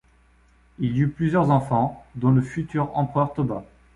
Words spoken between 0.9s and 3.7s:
eut plusieurs enfants, dont le futur empereur Toba.